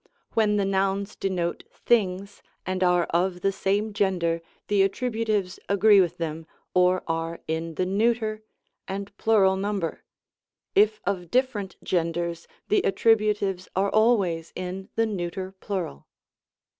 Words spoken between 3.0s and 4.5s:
of the same gender,